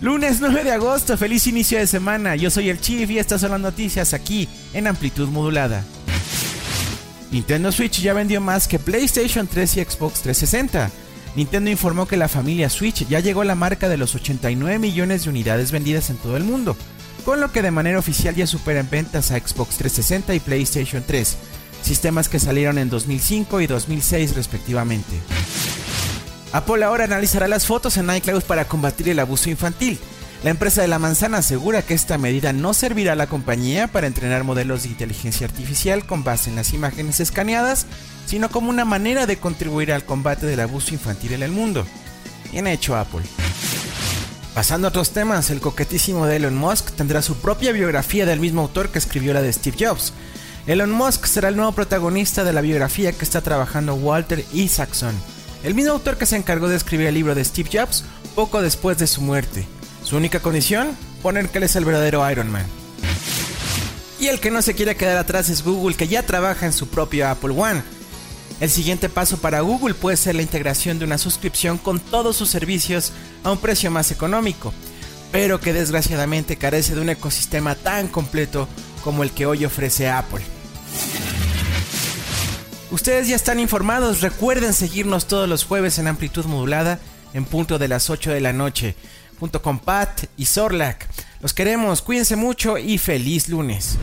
Lunes 0.00 0.40
9 0.40 0.64
de 0.64 0.72
agosto, 0.72 1.18
feliz 1.18 1.46
inicio 1.46 1.78
de 1.78 1.86
semana. 1.86 2.34
Yo 2.34 2.50
soy 2.50 2.70
el 2.70 2.80
Chief 2.80 3.10
y 3.10 3.18
estas 3.18 3.42
son 3.42 3.50
las 3.50 3.60
noticias 3.60 4.14
aquí 4.14 4.48
en 4.72 4.86
amplitud 4.86 5.28
modulada. 5.28 5.84
Nintendo 7.30 7.70
Switch 7.70 8.00
ya 8.00 8.14
vendió 8.14 8.40
más 8.40 8.66
que 8.66 8.78
PlayStation 8.78 9.46
3 9.46 9.76
y 9.76 9.84
Xbox 9.84 10.22
360. 10.22 10.90
Nintendo 11.36 11.70
informó 11.70 12.08
que 12.08 12.16
la 12.16 12.28
familia 12.28 12.70
Switch 12.70 13.06
ya 13.08 13.20
llegó 13.20 13.42
a 13.42 13.44
la 13.44 13.54
marca 13.54 13.90
de 13.90 13.98
los 13.98 14.14
89 14.14 14.78
millones 14.78 15.24
de 15.24 15.30
unidades 15.30 15.70
vendidas 15.70 16.08
en 16.08 16.16
todo 16.16 16.38
el 16.38 16.44
mundo, 16.44 16.78
con 17.26 17.38
lo 17.42 17.52
que 17.52 17.60
de 17.60 17.70
manera 17.70 17.98
oficial 17.98 18.34
ya 18.34 18.46
supera 18.46 18.80
en 18.80 18.88
ventas 18.88 19.30
a 19.30 19.38
Xbox 19.38 19.76
360 19.76 20.34
y 20.34 20.40
PlayStation 20.40 21.04
3, 21.06 21.36
sistemas 21.82 22.30
que 22.30 22.40
salieron 22.40 22.78
en 22.78 22.88
2005 22.88 23.60
y 23.60 23.66
2006 23.66 24.34
respectivamente. 24.34 25.20
Apple 26.52 26.82
ahora 26.82 27.04
analizará 27.04 27.46
las 27.46 27.66
fotos 27.66 27.96
en 27.96 28.12
iCloud 28.12 28.42
para 28.42 28.64
combatir 28.64 29.08
el 29.08 29.20
abuso 29.20 29.50
infantil. 29.50 29.98
La 30.42 30.50
empresa 30.50 30.82
de 30.82 30.88
la 30.88 30.98
manzana 30.98 31.38
asegura 31.38 31.82
que 31.82 31.94
esta 31.94 32.18
medida 32.18 32.52
no 32.52 32.74
servirá 32.74 33.12
a 33.12 33.16
la 33.16 33.28
compañía 33.28 33.86
para 33.88 34.06
entrenar 34.06 34.42
modelos 34.42 34.82
de 34.82 34.88
inteligencia 34.88 35.46
artificial 35.46 36.06
con 36.06 36.24
base 36.24 36.50
en 36.50 36.56
las 36.56 36.72
imágenes 36.72 37.20
escaneadas, 37.20 37.86
sino 38.26 38.50
como 38.50 38.70
una 38.70 38.84
manera 38.84 39.26
de 39.26 39.36
contribuir 39.36 39.92
al 39.92 40.04
combate 40.04 40.46
del 40.46 40.60
abuso 40.60 40.92
infantil 40.92 41.34
en 41.34 41.42
el 41.42 41.52
mundo. 41.52 41.86
Bien 42.50 42.66
hecho 42.66 42.96
Apple. 42.96 43.22
Pasando 44.54 44.88
a 44.88 44.90
otros 44.90 45.10
temas, 45.10 45.50
el 45.50 45.60
coquetísimo 45.60 46.26
de 46.26 46.36
Elon 46.36 46.56
Musk 46.56 46.90
tendrá 46.96 47.22
su 47.22 47.36
propia 47.36 47.70
biografía 47.70 48.26
del 48.26 48.40
mismo 48.40 48.62
autor 48.62 48.88
que 48.88 48.98
escribió 48.98 49.34
la 49.34 49.42
de 49.42 49.52
Steve 49.52 49.76
Jobs. 49.78 50.12
Elon 50.66 50.90
Musk 50.90 51.26
será 51.26 51.48
el 51.48 51.56
nuevo 51.56 51.72
protagonista 51.72 52.42
de 52.42 52.52
la 52.52 52.60
biografía 52.60 53.12
que 53.12 53.24
está 53.24 53.40
trabajando 53.40 53.94
Walter 53.94 54.44
Isaacson 54.52 55.14
el 55.62 55.74
mismo 55.74 55.92
autor 55.92 56.16
que 56.16 56.26
se 56.26 56.36
encargó 56.36 56.68
de 56.68 56.76
escribir 56.76 57.06
el 57.06 57.14
libro 57.14 57.34
de 57.34 57.44
Steve 57.44 57.70
Jobs 57.72 58.04
poco 58.34 58.62
después 58.62 58.98
de 58.98 59.06
su 59.06 59.20
muerte. 59.20 59.66
Su 60.04 60.16
única 60.16 60.40
condición, 60.40 60.96
poner 61.22 61.48
que 61.48 61.58
él 61.58 61.64
es 61.64 61.76
el 61.76 61.84
verdadero 61.84 62.28
Iron 62.30 62.50
Man. 62.50 62.64
Y 64.18 64.28
el 64.28 64.40
que 64.40 64.50
no 64.50 64.62
se 64.62 64.74
quiere 64.74 64.96
quedar 64.96 65.16
atrás 65.16 65.48
es 65.48 65.62
Google, 65.62 65.96
que 65.96 66.08
ya 66.08 66.22
trabaja 66.22 66.66
en 66.66 66.72
su 66.72 66.88
propio 66.88 67.28
Apple 67.28 67.54
One. 67.56 67.82
El 68.60 68.68
siguiente 68.68 69.08
paso 69.08 69.38
para 69.38 69.60
Google 69.60 69.94
puede 69.94 70.18
ser 70.18 70.34
la 70.34 70.42
integración 70.42 70.98
de 70.98 71.06
una 71.06 71.16
suscripción 71.16 71.78
con 71.78 72.00
todos 72.00 72.36
sus 72.36 72.50
servicios 72.50 73.12
a 73.42 73.52
un 73.52 73.58
precio 73.58 73.90
más 73.90 74.10
económico, 74.10 74.74
pero 75.32 75.60
que 75.60 75.72
desgraciadamente 75.72 76.56
carece 76.56 76.94
de 76.94 77.00
un 77.00 77.08
ecosistema 77.08 77.74
tan 77.74 78.08
completo 78.08 78.68
como 79.02 79.22
el 79.22 79.30
que 79.30 79.46
hoy 79.46 79.64
ofrece 79.64 80.10
Apple. 80.10 80.59
Ustedes 82.90 83.28
ya 83.28 83.36
están 83.36 83.60
informados, 83.60 84.20
recuerden 84.20 84.74
seguirnos 84.74 85.28
todos 85.28 85.48
los 85.48 85.64
jueves 85.64 85.98
en 85.98 86.08
amplitud 86.08 86.44
modulada 86.46 86.98
en 87.34 87.44
punto 87.44 87.78
de 87.78 87.86
las 87.86 88.10
8 88.10 88.32
de 88.32 88.40
la 88.40 88.52
noche, 88.52 88.96
junto 89.38 89.62
con 89.62 89.78
Pat 89.78 90.24
y 90.36 90.46
Sorlac. 90.46 91.08
Los 91.40 91.54
queremos, 91.54 92.02
cuídense 92.02 92.34
mucho 92.34 92.78
y 92.78 92.98
feliz 92.98 93.48
lunes. 93.48 93.96